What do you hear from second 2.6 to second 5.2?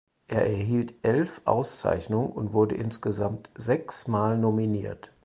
insgesamt sechsmal nominiert.